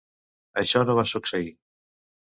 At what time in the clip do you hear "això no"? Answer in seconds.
0.61-0.95